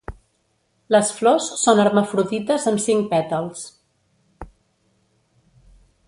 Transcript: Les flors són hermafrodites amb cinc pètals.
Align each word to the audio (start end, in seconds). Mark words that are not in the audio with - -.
Les 0.93 1.09
flors 1.17 1.49
són 1.63 1.81
hermafrodites 1.83 2.65
amb 2.71 2.81
cinc 2.87 3.07
pètals. 3.11 3.69